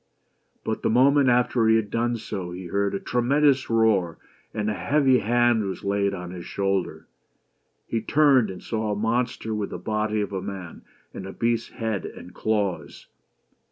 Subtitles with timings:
[0.63, 4.17] But the moment after he had done so, he heard a tremendous roar,
[4.51, 7.05] and a heavy hand was laid on his shoulder.
[7.85, 10.81] He turned, and saw a monster with the body of a man
[11.13, 13.09] and a beast's head and claws.